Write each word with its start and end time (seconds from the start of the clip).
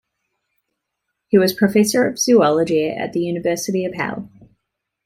He 1.27 1.37
was 1.37 1.53
professor 1.53 2.07
of 2.07 2.17
zoology 2.17 2.89
at 2.89 3.13
the 3.13 3.19
University 3.21 3.85
of 3.85 3.93
Halle. 3.93 4.31